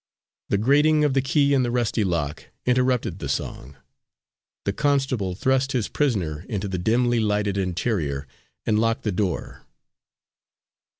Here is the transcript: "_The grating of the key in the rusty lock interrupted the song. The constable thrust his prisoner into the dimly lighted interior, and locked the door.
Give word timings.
"_The 0.49 0.57
grating 0.57 1.03
of 1.03 1.13
the 1.13 1.21
key 1.21 1.53
in 1.53 1.61
the 1.61 1.69
rusty 1.69 2.03
lock 2.03 2.45
interrupted 2.65 3.19
the 3.19 3.29
song. 3.29 3.75
The 4.65 4.73
constable 4.73 5.35
thrust 5.35 5.73
his 5.73 5.89
prisoner 5.89 6.43
into 6.49 6.67
the 6.67 6.79
dimly 6.79 7.19
lighted 7.19 7.55
interior, 7.55 8.27
and 8.65 8.79
locked 8.79 9.03
the 9.03 9.11
door. 9.11 9.61